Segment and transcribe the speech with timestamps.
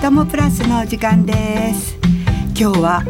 [0.00, 1.98] ともプラスのお時間です。
[2.58, 3.02] 今日は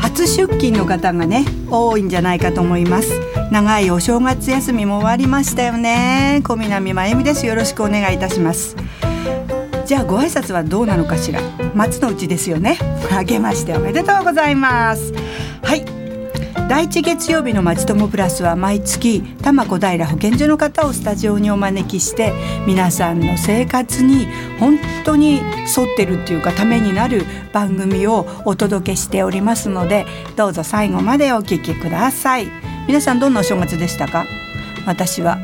[0.00, 3.20] 初出勤の方がね多いんじゃないかと思います。
[3.52, 6.40] 長いお正月休みも終わりましたよね。
[6.42, 7.46] 小南真由美です。
[7.46, 8.74] よろしくお願いいたします。
[9.86, 11.40] じゃあご挨拶はどうなのかしら。
[11.72, 12.78] 松の内ですよね。
[13.16, 15.12] あけましておめでとうございます。
[15.62, 15.93] はい。
[16.66, 22.32] 第一月曜日のまちともプラスは毎月多摩小平保健所の方をスタジオにお招きして
[22.66, 24.26] 皆さんの生活に
[24.58, 25.42] 本当に沿っ
[25.96, 30.06] てるっていうかためになる番組をお届けしておりますので
[30.36, 32.48] どうぞ最後までお聞きください。
[32.88, 34.24] 皆さんどんなお正月でしたか？
[34.86, 35.38] 私は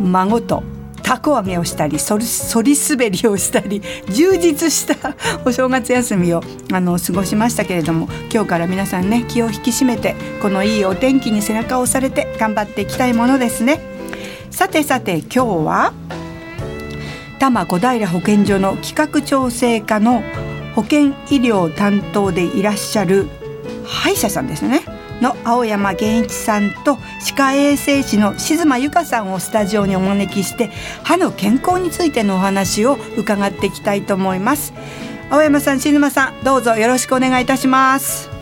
[0.00, 0.62] 孫と
[1.04, 13.80] たこ揚げをしたりそりそり滑りをしたり充実したお正月休みをあの過ごしましたけれども今日から皆さんね気を引き締めてこのいいお天気に背中を押されて頑張っていきたいものですね。
[14.50, 15.92] さてさて今日は
[17.38, 20.22] 多摩小平保健所の企画調整課の
[20.74, 23.26] 保健医療担当でいらっしゃる
[23.84, 24.93] 歯医者さんですね。
[25.24, 30.70] の青山源一さんと歯科衛生士の静間由香さんをスタジオにお招きして
[31.02, 34.74] 歯の健康についてのお話を伺っていきたいと思います。
[35.30, 38.33] 青山さん静間さんどうぞよろしくお願いいたします。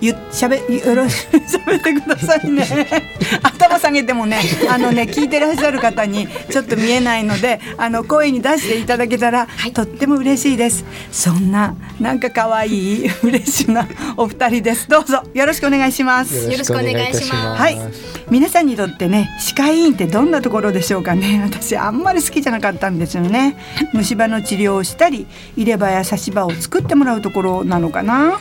[0.00, 2.66] ゆしゃべよろしく喋ってくださいね。
[3.42, 10.84] 頭下げてもねあのね 聞いてらっしゃる方にちょっと見えないのであの声に出していただけたら、はい、とっても嬉しいです。
[11.10, 14.88] そんななんか可愛いフレッシュなお二人です。
[14.88, 16.50] どうぞよろしくお願いします。
[16.50, 17.62] よろしくお願いします。
[17.62, 17.78] はい。
[18.28, 21.40] 皆さんにとってね歯科医院ってどんなところでしょうかね。
[21.44, 23.56] 私あんまり好きじゃなかったんですよね。
[23.94, 28.38] 虫歯の治療をしたり入れ歯や差し歯を作ってもらうところなのかな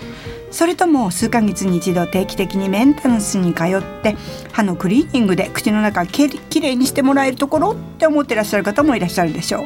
[0.56, 4.16] それとも数ヶ月に一度定期的にメンテナンスに通って
[4.54, 9.66] 歯のクリーニングで口の中ききれいにしてもらえるところって思ってらっしゃる方もいらっしゃるでしょ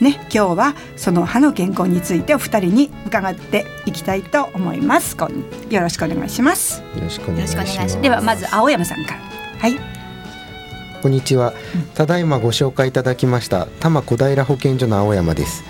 [0.00, 0.04] う。
[0.04, 5.16] ね、今日はその歯の健康についてお二人に伺っていきたいと思います。
[5.70, 6.82] よろしくお願いします。
[6.94, 8.00] よろしくお願いします。
[8.00, 9.20] ではまず青山さんから。
[9.58, 9.76] はい。
[11.02, 11.52] こんにちは。
[11.96, 15.64] ただいまご紹介いただきました多摩小平保健所の青山です。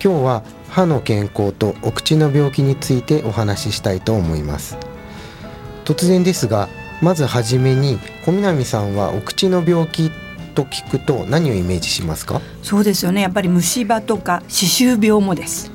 [0.00, 4.78] 今日は歯の健康とお口の病気についてお話ししたいと思います。
[5.84, 6.70] 突然ですが
[7.02, 10.10] まずはじめに小南さんはお口の病気
[10.54, 12.40] と聞くと何をイメージしますか？
[12.62, 13.20] そうですよね。
[13.20, 15.70] やっぱり虫歯とか歯周病もです。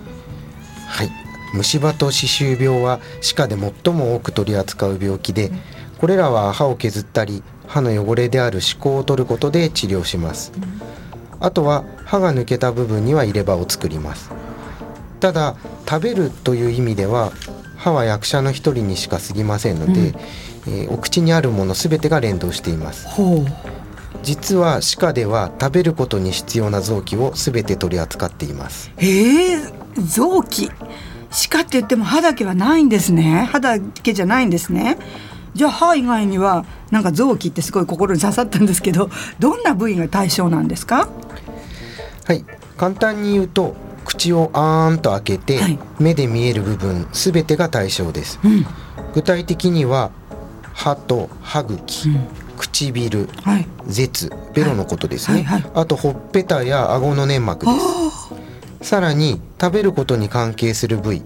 [0.88, 1.12] はい。
[1.54, 5.52] 虫歯と歯周病は歯科で最も多く取り扱う病気で、
[6.00, 10.52] これらは歯を削ったり歯の汚れである歯垢を取ることで治療します、
[11.40, 14.32] あとは歯が抜けた部分には入れ歯を作ります
[15.20, 15.56] ただ
[15.88, 17.32] 食べるという意味では
[17.76, 23.08] 歯は役者の一人にしか過ぎませんので、うん、えー、お口にあるもの全てが連動しています。
[24.24, 28.92] 実は歯科では食べることに必要な臓器を全て取り扱っています。
[28.98, 29.72] えー、
[30.06, 30.72] 臓器。
[31.30, 33.48] 歯科って言っても歯だけはないんですね。
[33.52, 34.98] 歯だけじゃないんですね。
[35.54, 41.10] じゃあ歯以外にはなんか臓器ってすごい心に刺さったんですけどどんな部位が対象なんですか？
[42.26, 42.46] はい。
[42.78, 43.76] 簡単に言うと
[44.08, 48.66] 口をあーんと開けて、はい、目で見える部分すべてが対象です、うん、
[49.14, 50.12] 具体的には
[50.74, 55.62] 歯と歯茎、うん、唇、はい、舌ベロのことですね、はい。
[55.62, 57.72] はい、あとほっぺたや顎の粘膜で
[58.82, 58.88] す。
[58.90, 61.24] さらに食べることに関係する部位、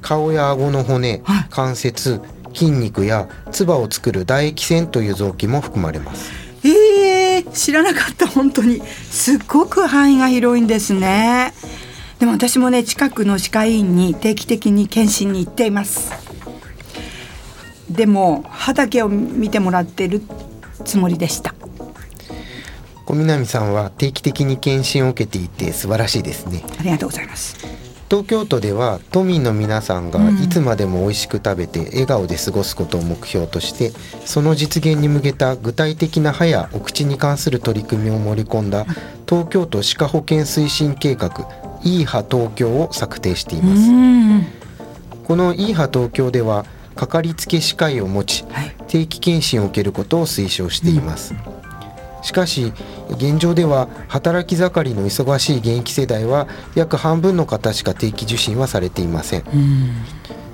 [0.00, 2.20] 顔や顎の骨、関節
[2.54, 6.30] 筋肉や唾を作る唾液腺という臓器も含まれます。
[6.62, 8.26] えー、知らなかった。
[8.26, 8.82] 本当に。
[9.10, 11.52] すっごく範囲が広いんですね
[12.18, 16.12] でも私もね近くの歯科医院に定期的に検診に行っています。
[17.90, 20.22] でも歯だけを見てもらってる
[20.84, 21.54] つもりでした。
[23.04, 26.64] 小南さんは定期的に検診を受けていて素晴らしいですね。
[26.80, 27.56] ありがとうございます。
[28.08, 33.90] 東京都では都民の皆さんがいつまでも美味しく食べて笑顔で過ごすことを目標として
[34.24, 38.86] その実現に向けた具体的な歯やお口に関する取り組みを盛り込んだ
[39.28, 44.56] 東京都歯科保健推進計画いい歯東京を策定しています。
[45.26, 46.66] このいい歯東京では
[46.96, 51.36] かかりつけ歯科医を持ち、はい、定期検診を受けることを推奨しています、う
[52.20, 52.72] ん、しかし
[53.10, 59.44] 現状では働き盛りの忙しい現役世代は約半分の方しか定期受診はされていません、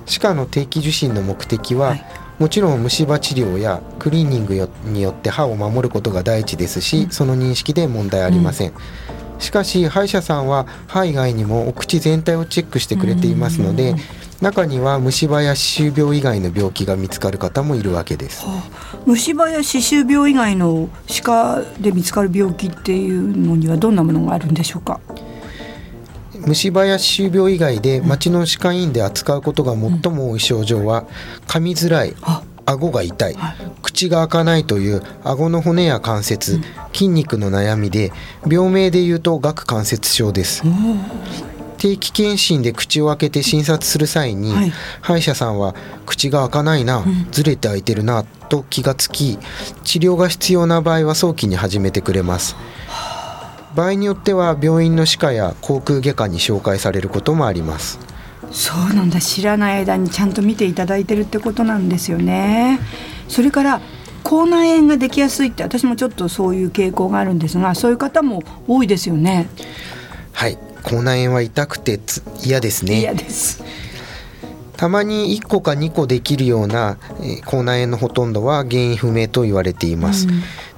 [0.06, 2.04] 歯科の定期受診の目的は、はい、
[2.38, 13.94] もちろん虫歯治療やクリーニングによって歯を守ることが第一ですし、うん、その認識で問題ありません、うんしかし歯医者さんは歯以外にもお口全体をチェックしてくれていますので
[14.40, 18.62] 中には虫歯や歯周病以外の病気が見つかる方もいるわけです、は
[18.94, 25.00] あ、虫歯や歯周病以外の歯科で見つかる病気っていうのにはどんなものがあるんでしょうか？
[26.44, 31.04] 虫歯や歯周病以外で町の歯科医院で扱うことが最も多い症状は
[31.46, 32.16] 噛みづらい。
[32.22, 32.42] あ
[32.72, 33.56] 顎が痛いはい。
[33.82, 36.60] 口が開かないという顎の骨や関節
[36.92, 38.12] 筋肉の悩みで
[38.48, 40.62] 病名でいうと顎関節症です。
[41.78, 44.72] 定期検診で口を開けて診察する際に、はい。
[45.00, 45.74] 歯医者さんは
[46.06, 49.38] 口が開かないな、ずれて開いてるなと気がつき
[49.82, 52.56] 治療が必要な場合は早期に始めてくれます。
[53.74, 57.98] 場合によっては病院の歯科や口腔外科に紹介されることもあります
[58.52, 59.20] そうなんだ。
[59.20, 62.78] 知らない間にちゃんと見ていただいてるってことなんですよね。
[63.28, 63.80] それから
[64.22, 69.48] 口内炎ができやすいって私もちょっとそういう傾向があるんですがそういう方も多いですよね。
[70.32, 70.58] はい。
[70.82, 73.00] 口内炎は痛くてつ嫌ですね。
[73.00, 73.64] 嫌です。
[74.76, 80.26] たまに1個か2個できるような、えー口内炎のほとんどは原因不明と言われています、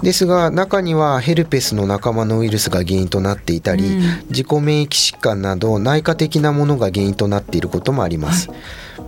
[0.04, 4.02] ですが中にはヘルペスの仲間のウイルスが原因となっていたり、うん。
[4.28, 8.50] 自己免疫疾患など内科的なものが原因となっていることもあります、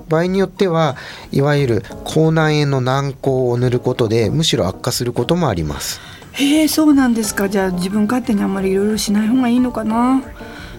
[0.09, 0.97] 場合によっては
[1.31, 6.01] いわゆる口内炎の軟膏を塗ることでむしろ悪化することもあります。
[6.33, 7.49] へえそうなんですか。
[7.49, 10.23] じゃあ自分勝手にあんまりいろいろしない方がいいのかな。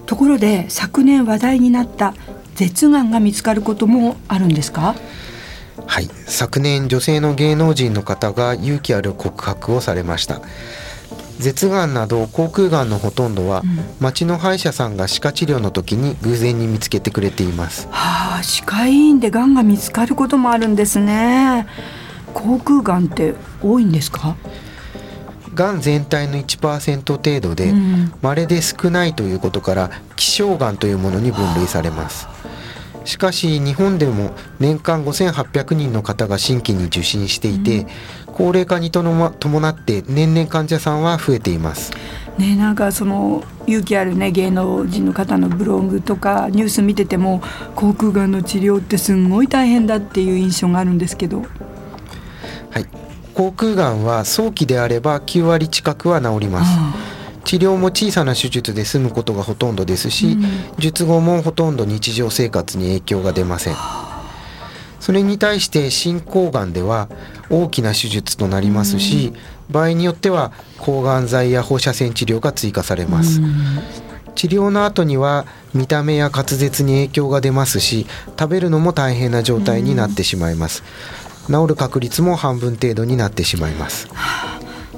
[0.05, 2.13] ところで昨年話題になった
[2.55, 4.95] 舌がんが見つかることもあるんですか？
[5.85, 6.09] はい。
[6.25, 10.41] 昨年女性の芸能人の方が勇気ある告白をされました。
[11.39, 13.61] 舌がんなど口腔がんのほとんどは、
[13.99, 17.87] 町の歯医者さんが歯科治療の時に偶然に見つけてくれています。
[17.91, 21.67] はあ歯科医院でがんが見つかることもあるんですね。
[22.33, 24.35] 口腔がんって多いんですか？
[25.53, 28.11] がん全体の1%程度でうん。
[28.21, 32.27] 稀で少ないということから希少がんというものに分類されます
[33.07, 37.87] しかし日本でも年間5800人の方が新規に受診していて、
[38.25, 41.93] 高齢化にとのま伴って年々患者さんは増えています。
[42.37, 47.41] ねなんかその勇気あるね芸能人の方のブログとかニュース見てても
[47.75, 51.45] 口腔がんの治療ってすんごい大変だっていう印象があるんですけど。
[52.71, 52.85] はい、
[53.33, 56.77] 口腔がんは早期であれば9割近くは治ります。
[56.77, 57.06] あ
[57.47, 60.37] 治療も小さな手術で済むことがほとんどですし、
[60.77, 63.75] 術後もほとんど日常生活に影響が出ません。
[64.99, 67.07] それに対して進行がんでは
[67.49, 69.31] 大きな手術となりますし、
[69.69, 73.39] 場合によっては抗がん剤や放射線治療が追加されます、
[74.35, 78.07] 治療の後には見た目や滑舌に影響が出ますし
[78.37, 80.83] 食べるのも大変な状態になってしまいます、
[81.47, 84.09] 治る確率も半分程度になってしまいます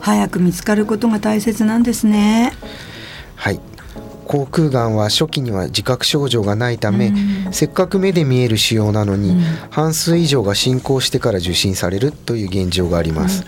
[0.01, 2.53] 早く見つかることが大切なんですね。
[3.35, 3.59] はい。
[4.27, 7.11] 口腔がんは初期には自覚症状がないため、
[7.51, 9.35] せっかく目で見える腫瘍なのに、
[9.71, 13.43] 半数以上が進行してから受診されるという現状があります、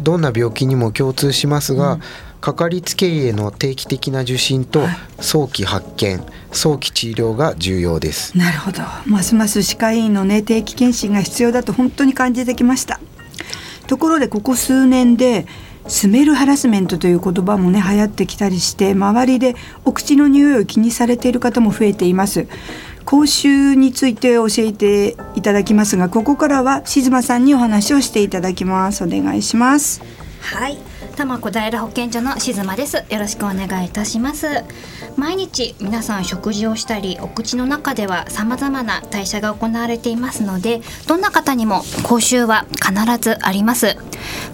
[0.00, 2.00] どんな病気にも共通しますが、
[2.40, 4.84] かかりつけ医への定期的な受診と
[5.20, 6.20] 早期発見
[6.50, 8.36] 早期治療が重要です。
[8.36, 8.82] なるほど。
[9.06, 12.98] ますます歯科医院のね定期検診が必要だと本当に感じてきました
[13.86, 15.46] ところでここ数年で
[15.88, 22.46] スメルハラスメントという言葉もね流行ってきたりして周りでお口の匂いを気にされている方も増えています。
[23.04, 29.02] 口臭について教えていただきますがここからは静間さんにお話をしていただきます。
[29.02, 30.00] お願いします。
[30.40, 30.78] はい、
[31.12, 32.96] 多摩小平保健所の静間です。
[32.96, 34.64] よろしくお願いいたします。
[35.16, 43.96] 毎日皆さん食事をしたり、お口の中では様々な代謝が行われていますので、どんな方にも口臭は必ずあります。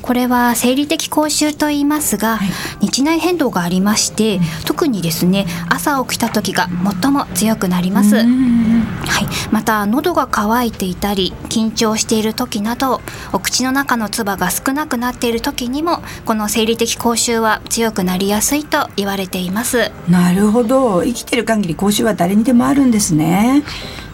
[0.03, 2.39] これは生理的口臭と言いますが、
[2.81, 6.69] 日内変動がありまして、特にですね、朝起きた時が
[7.03, 8.17] 最も強くなります。
[8.17, 13.01] はい、また喉が渇いていたり緊張している時など
[13.33, 19.91] お口の中の唾が少なくなっている時にもこの生理的口臭は強くなりやすいと言われています。
[20.09, 21.03] なるほど。
[21.03, 23.63] 生きてる限り口臭は誰にでもあるんですね。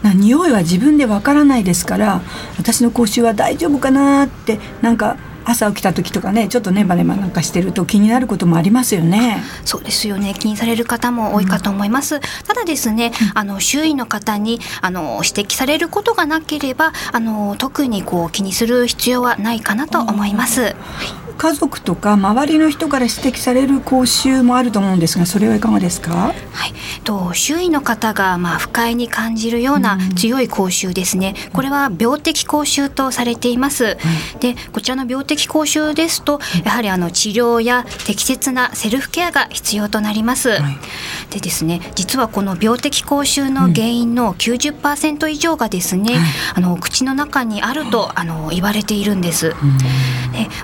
[0.03, 2.21] な匂いは自分でわからないですから
[2.59, 9.43] 私の口臭は大丈夫かなってなんか朝起きた時とかねちょっとネバネバなんかしてると気になることもありますよね。
[9.65, 10.35] そうですよね。
[10.39, 20.77] 気にされる方も多いかと思います、ただですねあの周囲の方にあの指摘されることがなければあの特にこう気にする必要はないかなと思います、
[21.37, 26.13] 家族とか周りの人から指摘される口臭もあると思うんですがそれはいかがですか？
[26.13, 26.73] はい、
[27.03, 33.97] と周囲の方がまあ不快に感じるような強い口臭ですね、これは病的口臭とされています、
[34.41, 40.51] でこちらの病的口臭ですとやはりあの治療や適切なセルフケアが必要となります、
[41.31, 46.19] でですね実はこの病的口臭の原因の90%以上がですね、
[46.55, 49.55] あの口の中にあるとあの言われているんです、で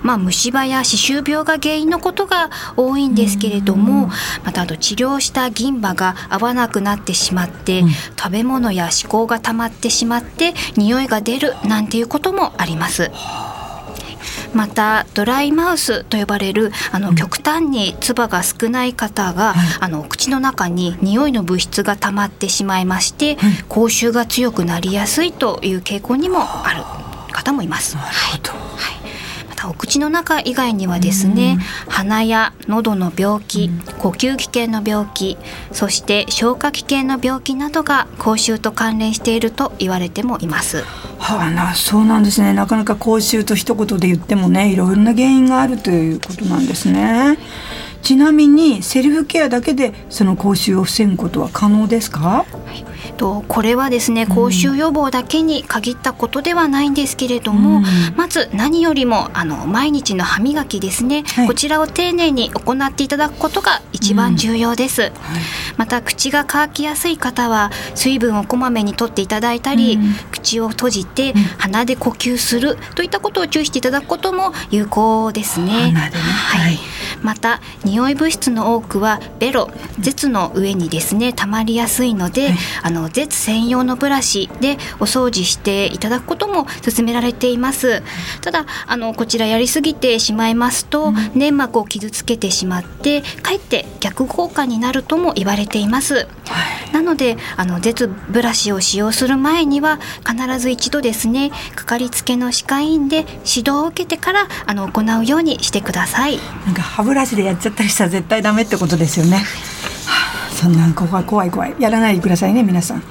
[0.02, 4.10] まあ虫歯歯や歯周病が原因のことが多いんですけれども
[4.44, 13.10] またあと治療した銀歯が合わなくなってしまって、うん、食べ物や歯垢が溜まってしまって匂いが出るなんていうこともあります。
[14.52, 23.38] またドライマウスと呼ばれるあの極端に唾が少ない方が、あの口の中に匂いの物質が溜まってしまいまして、
[23.68, 26.82] 口臭が強くなりやすいという傾向にもある
[27.32, 27.94] 方もいます。
[27.94, 28.58] なるほど、は
[28.96, 28.99] い。
[28.99, 28.99] た
[29.68, 35.36] お口の中以外にはですね、鼻や喉の病気、呼吸器系の病気
[35.72, 40.82] そして消化器系の病気などが口臭と関連していると言われてもいます。
[41.18, 42.54] はあ、なそうなんですね。
[42.54, 47.38] なかなか口臭と一言で言ってもねいろいろな原因があるということなんですね。
[48.02, 57.84] ちなみにセルフケアだけでその口臭を防ぐことは可能ですか、はいとこれはですね口臭予防だけに限ったことではないんですけれども、うん、
[58.16, 65.14] まず何よりもあの毎日の歯磨きですね、はい、こちらを丁寧に行っていただくことが一番重要です、うんはい、
[65.76, 76.78] また口が乾きやすい方は水分をこまめにとっていただいたり、うん、口を閉じて鼻で呼吸するといったことを注意していただくことも有効ですね、ね、はい、
[77.22, 82.52] また匂い物質の多くはベロ舌の上にですね溜まりやすいので、
[82.82, 88.02] あの舌専用のブラシでお掃除していただくことも勧められています。
[88.42, 96.28] ただあのこちらやりすぎてしまいますと、粘膜を傷つけてしまってかえって逆効果になるとも言われています、
[96.92, 106.38] なのであの舌ブラシを使用する前には必ず一度ですねかかりつけの歯科医院で指導を受けてからあの行うようにしてください。
[106.66, 109.42] なんか歯ブラシでやっちゃったりしたら絶対ダメってことですよね
[110.60, 111.74] そんなん怖い怖い怖い。
[111.78, 113.02] やらないでくださいね皆さん。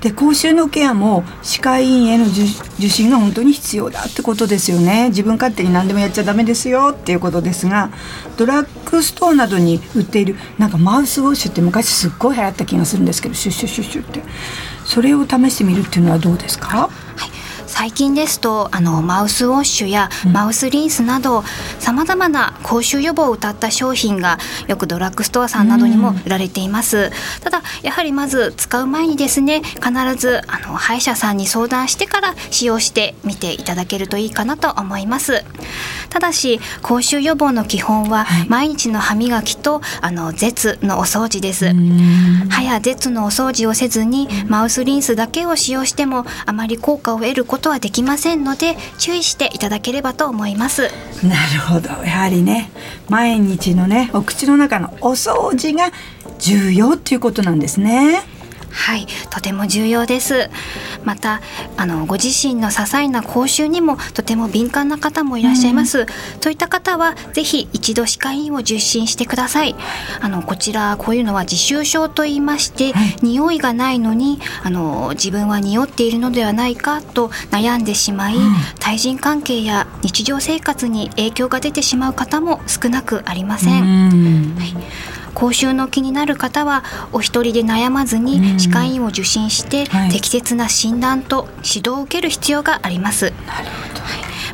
[0.00, 5.08] で口臭のケアも歯科医院への受診が本当に必要だってことですよね。
[5.08, 7.90] 自分勝手に何でもやっちゃダメですよっていうことですが
[8.36, 14.22] ドラッグストアなどに売っているなんかマウスウォッシュって昔すっごい流行った気がするんですけどシュッシュッシュッシュって。
[14.84, 16.88] それを試してみるっていうのはどうですか？
[17.72, 21.42] 最近ですとあのマウスウォッシュやマウスリンスなど
[21.78, 24.38] さまざまな口臭予防を謳った商品が
[24.68, 27.10] よくドラッグストアさんなどにも売られています、
[27.40, 35.42] ただやはりまず使う前にですね必ずあの歯医者さんに相談してから使用してみていただけるといいかなと思います
[36.12, 41.72] ただし口臭予防の基本は毎日の歯磨きとあの舌のお掃除です。
[42.50, 50.82] 歯や舌のお掃除をせずにマウスリンスだけを使用してもあまり効果を得ることはできませんので注意していただければと思います。
[51.22, 51.88] なるほど。
[52.04, 52.70] やはりね
[53.08, 55.92] 毎日のねお口の中のお掃除が
[56.38, 58.20] 重要っていうことなんですね
[58.72, 60.50] はいとても重要です。
[61.04, 61.40] また
[61.76, 66.06] あのご自身の些細な口臭にもとても敏感な方もいらっしゃいます、うん、
[66.40, 69.74] そういった方はぜひ一度歯科医院を受診してください。
[70.20, 84.56] あのこちらこういうのは自臭症と言いまして、はい、匂いがないのにあの自分は匂っているのではないかと悩んでしまい、うん、対人関係や日常生活に影響が出てしまう方も少なくありません、ん。
[84.56, 84.76] はい
[85.34, 93.32] 口臭の気になる方はお一人で悩まずに歯科医院を受診して、適切な診断と指導を受ける必要があります。
[93.46, 94.02] なるほど。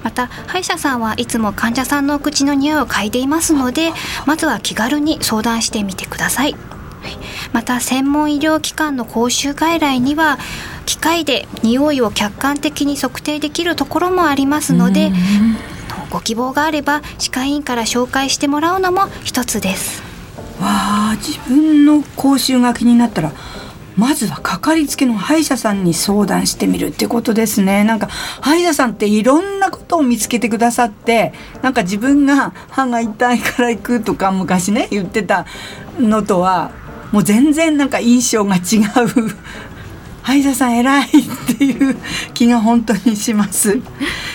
[0.03, 3.93] また歯医者さんはいつも患者さんの口の匂いを嗅いでいますので
[4.27, 6.55] まずは気軽に相談してみてください。
[7.53, 10.39] また専門医療機関の講習外来には
[10.87, 15.13] 機械で匂いを客観的に測定できるところもありますので
[16.11, 20.08] ご希望があれば歯科医院から紹介してもらうのも一つです
[20.61, 23.33] わあ自分の口臭が気になったら
[23.97, 27.83] まずはかかりつけの歯医者さんに相談してみるってことですね。
[27.83, 35.47] なんか歯医者さんっていろんなことを見つけてくださってなんか自分が歯が痛いから行くとか昔ね言ってた
[35.99, 36.71] のとは
[37.11, 38.63] もう全然なんか印象が違う。
[40.29, 41.09] 歯医者さん偉いっ
[41.57, 41.97] ていう
[42.35, 43.81] 気が本当にします。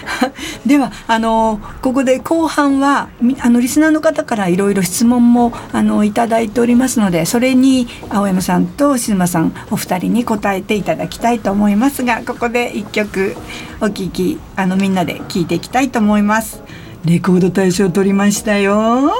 [0.65, 3.09] ではあのここで後半は
[3.41, 13.35] あのリスナーの方からいろいろ質問もあのいただいておりますのでそれに青山さんと静馬さんお二人に答えていただきたいと思いますがここで一曲
[13.79, 16.63] お聴きあのみんなで聞いていきたいと思います。
[17.05, 19.11] レコード大賞取りましたよ。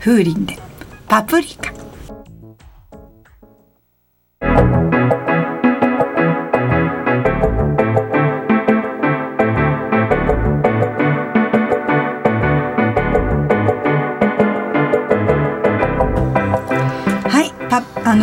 [0.00, 0.58] 風鈴で
[1.08, 1.75] パプリカ。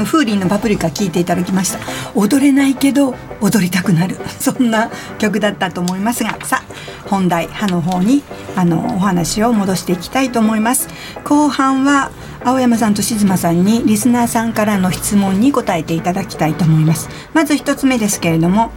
[0.03, 1.79] の風鈴のパプリカ聴いていただきました。
[2.13, 4.17] 踊れないけど踊りたくなる。
[4.39, 8.21] そんな曲だったと思いますがさあ本題歯の方に
[8.55, 10.89] あのお話を戻していきたいと思います。
[11.23, 12.11] 後半は
[12.43, 17.09] 青山さんと静馬さんにリスナーさんからの質問に答えていただきたいと思います。
[17.33, 18.71] まず一つ目ですけれども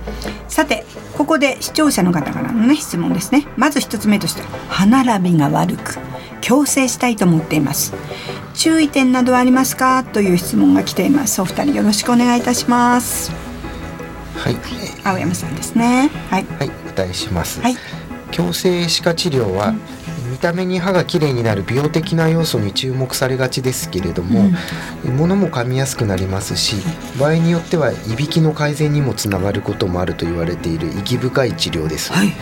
[0.48, 0.86] さて
[1.18, 3.46] ここで視聴者の方からのね質問ですね。
[3.56, 5.98] まず一つ目として歯並びが悪く
[6.40, 7.92] 矯正したいと思っています。
[8.56, 10.02] 注意点などはありますか？
[10.02, 11.40] という質問が来ています。
[11.42, 13.30] お二人よろしくお願いいたします。
[14.34, 14.56] はい、
[15.04, 16.10] 青山さんですね。
[16.30, 16.46] はい。
[16.58, 17.60] はい、お答えします。
[17.60, 17.76] はい。
[18.32, 19.74] 矯正歯科治療は、
[20.30, 24.50] 見た目に歯がきれいになる美容的な要素に注目されがちですけれども、
[25.04, 26.76] 物も噛みやすくなりますし
[27.18, 32.32] 場合によってはいびきの改善にもつながることもあると言われている意義深い治療です、はい。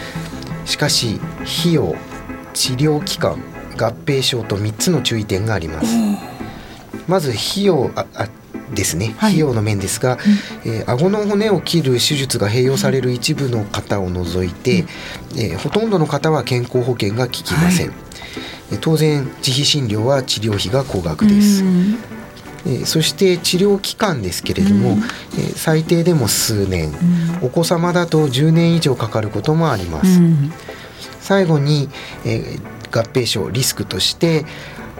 [0.65, 1.95] しかし費用
[2.53, 3.39] 治療期間
[3.77, 5.87] 合併症と3つの注意点があります。
[7.07, 8.29] まず費用ああ
[8.75, 9.33] ですね、はい。
[9.33, 10.19] 費用の面ですが、
[10.65, 14.87] えー顎の骨を切る手術が併用される一部の方を除いて、
[15.37, 17.95] えーほとんどの方は健康保険が効きません、は
[18.73, 21.99] えー当然自費診療は治療費が高額です、うん。
[22.67, 24.99] えーそして治療期間ですけれども、うん。
[24.99, 26.93] えー最低でも数年、
[27.43, 30.53] お子様だと10年以上かかることもあります、うん。
[31.21, 31.91] 最後に、
[32.25, 34.45] えー合併症リスクとして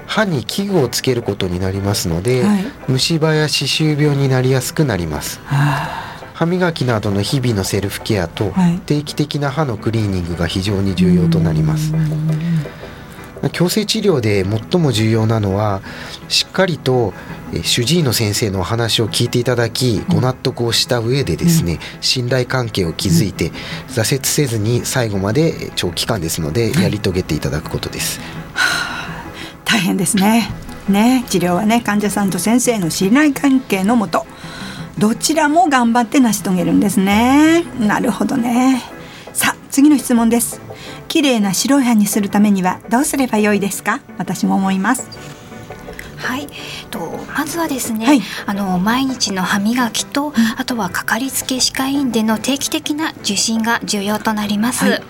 [0.07, 2.65] 歯に器具をつけることになりますので、はい。
[2.89, 5.41] 虫歯や歯周病になりやすくなります。
[5.45, 8.79] は歯磨きなどの日々のセルフケアとはい。
[8.81, 11.93] 定期的な歯のクリーニングが非常に重要となります
[13.49, 15.83] 矯正治療で最も重要なのは
[16.29, 17.13] しっかりと
[17.53, 23.51] え主治医の先生のお話を聞いていただきご納得をした上でですね信頼関係を築いて
[23.89, 28.21] 挫折せずに最後までえ長期間ですのでやり遂げていただくことです。
[29.65, 30.51] 大変ですね。
[30.89, 34.27] ね治療はね患者さんと先生の信頼関係のもと
[34.99, 37.65] どちらも頑張って成し遂げるんですね。
[37.79, 38.83] なるほどね。
[39.33, 40.61] さあ次の質問です
[41.15, 44.01] 綺麗な白い歯にするためにはどうすればよいですか？
[44.19, 45.34] 私も思います。
[46.25, 46.49] はい、
[46.91, 46.99] と
[47.37, 48.23] まずはですね、はい。
[48.47, 54.85] あの毎日の歯磨きと、あとはかかりつけ歯科医院での定期的な受診が重要となります。
[54.85, 55.03] はい。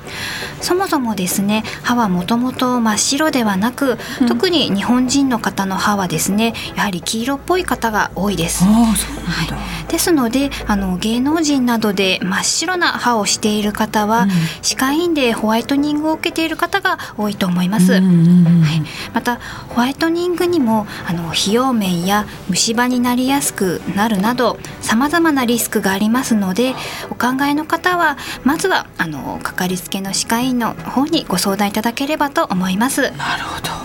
[0.61, 4.29] そもそもですね、歯はもともと真っ白ではなく、うん。
[4.29, 8.65] 特に日本人の方の歯はですね、やはり黄色っぽい方が多いです。
[8.65, 9.57] ああそうなんだ、
[9.89, 14.31] ですのであの芸能人などで真っ白な歯をしている方は、うん。
[14.63, 17.93] 歯科医院でホワイトニングを受けている方が多いと思います。
[17.93, 18.63] うんうんうん。
[18.63, 26.75] はい、またホワイトニングにもあの皮表面や虫歯になりやすくなるなどさまざまなリスクがありますので
[27.11, 33.03] お考えの方はまずはあのかかりつけの歯科医院の方にご相談いただければと思います。
[33.13, 33.85] なるほど。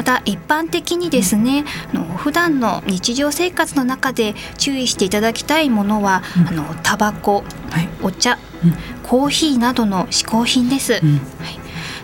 [0.00, 6.48] また一般的にですね、あの普段の日常生活の中で注意していただきたいものは、うん。
[6.48, 7.88] あのタバコはい。
[8.02, 8.74] お茶、うん。
[9.02, 11.00] コーヒーなどの嗜好品です。
[11.02, 11.18] うん。
[11.18, 11.60] はい、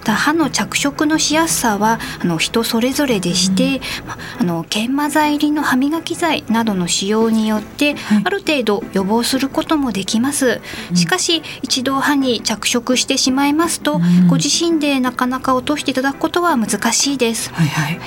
[0.06, 8.22] だ歯の着色のしやすさはあの人それぞれでして、まあの研磨剤入りの歯磨き剤などの使用によって、はい。
[8.24, 10.60] ある程度予防することもできます。
[10.94, 14.28] しかし一度歯に着色してしまいますと、うん。
[14.28, 17.52] ご自身でなかなか落としていただくことは難しいです。
[17.52, 17.98] はいはい。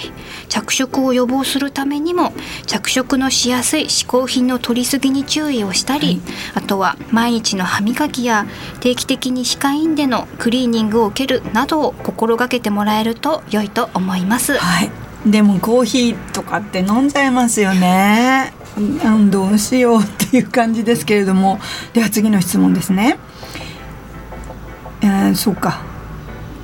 [0.47, 2.33] 着色を予防するためにも
[2.65, 6.19] 着色のしやすい嗜好品の取りすぎに注意をしたり、はい。
[6.55, 8.47] あとは毎日の歯磨きや
[8.79, 14.57] 定期的に歯科医院でのクリーニングを受けるなどを心がけてもらえると良いと思います。
[14.57, 14.91] はい。
[15.25, 18.53] でもコーヒーとかって飲んじゃいますよね。
[18.77, 21.59] うんどうしようっていう感じですけれども。
[21.93, 23.17] では次の質問ですね。
[25.01, 25.81] えー、そうか。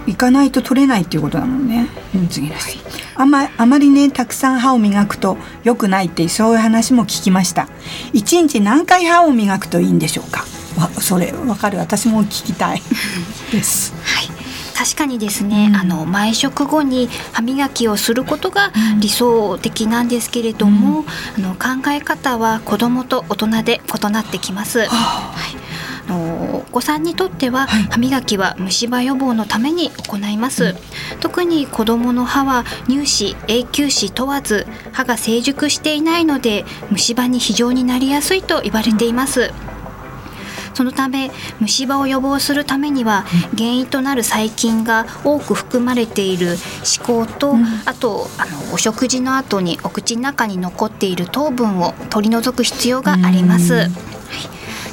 [0.07, 2.77] 行かないと取れないっていうことだもんね、うん、次です、
[3.15, 7.67] あまあまりねたくさん歯を磨くと良くないってそういう話も聞きました。
[8.13, 10.45] 一日何回歯を磨くといいんでしょうか？
[10.79, 11.79] わそれわかる。
[11.79, 12.83] 私も聞きたい。
[13.51, 13.93] です。
[13.93, 14.04] はい
[14.77, 15.75] 確かにですね、うん。
[15.75, 21.05] あの毎食後に歯磨きをすることが理想的なんですけれども、
[21.38, 24.79] あの考え方は子どもと大人で異なってきます。
[24.79, 24.89] はい。
[26.07, 27.83] あのお子さんにとってははい。
[27.89, 30.75] 歯磨きは虫歯予防のために行います、
[31.19, 39.51] 特に子どもの歯は乳歯永久歯問わず歯が成熟していないので虫歯に非常になりやすいと言われています、
[40.75, 43.23] そのため虫歯を予防するためには
[43.57, 47.65] 原因となる細菌が多く含まれている歯垢と、うん。
[47.85, 53.89] あとあのお食事の後にお口の中に残っている糖分を取り除く必要があります。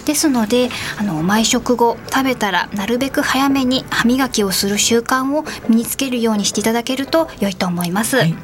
[0.05, 0.69] ですので
[0.99, 8.17] あの毎食後食べたらなるべく早めに歯磨きをする習慣を身につけるようにしていただけると良いと思います。
[8.17, 8.37] ははいい、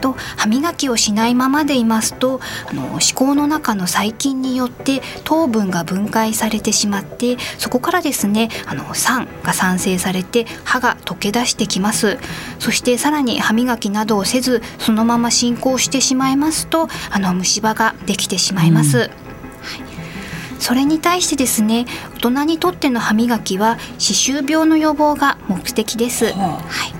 [0.00, 12.18] と歯磨きをしないままでいますとあの歯垢の中の細菌によって糖分が分解されてしまってそこからですねあの酸が産生されて歯が溶け出してきます。
[12.58, 20.60] そしてさらに歯磨きなどをせずそのまま進行してしまいますとあの虫歯ができてしまいます、うん。
[20.60, 26.97] それに対してですね大人にとっての歯磨きは歯周病の予防が目的です、ははい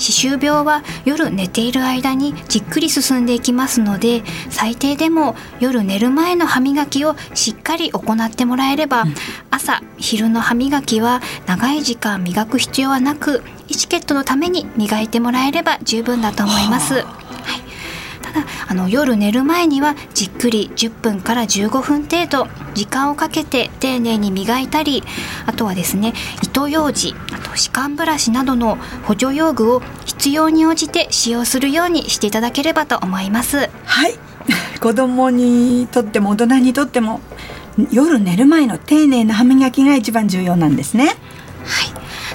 [0.00, 9.14] 歯周病は夜寝ている間にじっくり進んでいきますので最低でも夜寝る前の歯磨きをしっかり行ってもらえれば、うん、
[9.50, 16.94] 朝昼の歯磨きは長い時間磨く必要はなくエチケットのために磨いてもらえれば十分だと思います。
[16.94, 17.19] はい
[18.32, 25.02] ただあの夜寝る前にはじっくり10分から15分程度時間をかけて丁寧に磨いたり
[25.46, 26.12] あとはですね
[26.42, 33.68] 糸ようじあと歯間ブラシなどの補助用具を必要に応じて使用するようにしていただければと思います。
[33.84, 34.14] はい。
[34.80, 37.20] 子供にとっても大人にとっても
[37.90, 41.06] 夜寝る前の丁寧な歯磨きが一番重要なんですね。
[41.06, 41.16] はい。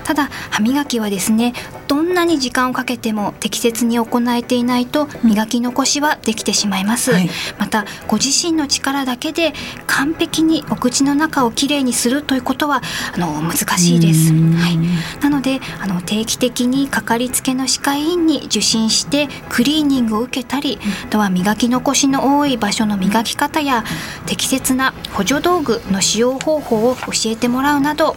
[0.03, 1.53] ただ歯磨きはですね
[1.87, 9.53] どんなに時間をかけても適切に行えていないと磨き残しはできてしまいます、はい、またご自身の力だけで
[9.87, 12.81] 完璧にお口の中をきれいにするということは
[13.13, 14.77] あの難しいです、はい、
[15.21, 23.83] なのであの定期的にかかりつけの歯科医院に受診してクリーニングを受けたりあとは磨き残しの多い場所の磨き方や
[24.25, 28.15] 適切な補助道具の使用方法を教えてもらうなど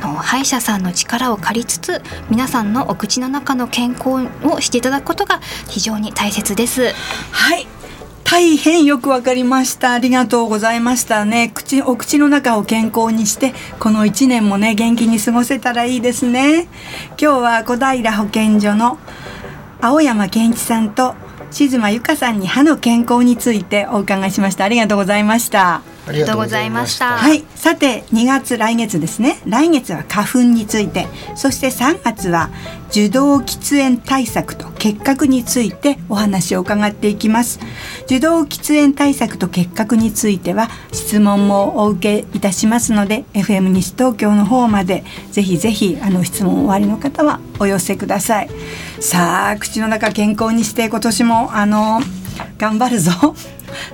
[0.00, 6.92] あの歯医者さんの力を借りつつ皆さんのお口の中の健康をしていただくことが非常に大切です。
[7.32, 7.66] はい。
[8.24, 9.94] 大変よくわかりました。
[9.94, 11.50] ありがとうございましたね。
[11.54, 16.68] 口お口の中を健康にしてこの1年もね元気に過ごせたらいいですね。
[17.10, 18.98] 今日は小平保健所の
[19.80, 21.14] 青山健一さんと
[21.50, 24.64] 静間由香さんに歯の健康についてお伺いしました。
[24.64, 25.80] ありがとうございました。
[26.06, 27.18] ありがとうございました。
[27.18, 27.44] はい。
[27.54, 29.40] さて2月来月ですね。
[29.46, 31.06] 来月は花粉について。
[31.36, 32.50] そして3月は
[32.90, 37.60] 受動喫煙対策と結核についてお話を伺っていきます。
[38.06, 48.50] 受動喫煙対策と結核については質問もお受けいたしますので FM 西東京の方までぜひぜひあの質問おありの方はお寄せください。
[49.00, 52.00] さあ口の中健康にして今年もあの
[52.58, 53.12] 頑張るぞ。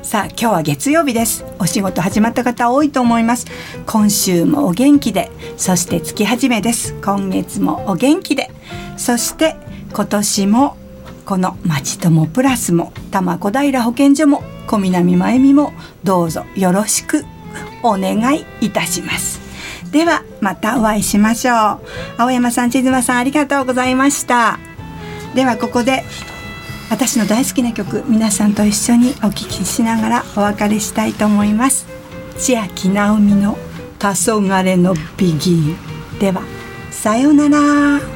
[0.07, 1.45] さあ今日は月曜日です。
[1.59, 3.45] お仕事始まった方多いと思います。
[3.87, 5.33] 今週もお元気で。
[5.57, 6.95] そして月始めです。
[7.05, 8.53] 今月もお元気で。
[8.97, 9.57] そして
[9.93, 10.77] 今年も
[11.25, 15.73] この町友プラスも多摩小平保健所も小南真由美も
[16.05, 17.25] どうぞよろしく
[17.83, 19.41] お願いいたします。
[19.91, 21.57] ではまたお会いしましょう。
[22.19, 24.61] 青山さん千妻さんありがとうございました。
[25.35, 26.05] ではここで
[26.91, 31.87] 私の大好きな曲皆さんと一緒にお聴きしながらお別れしたいと思います。
[32.39, 33.57] 千秋直美の
[33.99, 36.43] 黄昏のビギーでは
[36.91, 38.16] さようなら。